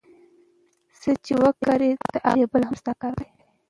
[1.01, 3.29] څه چي وکرې د هغه رېبل هم ستا کار دئ.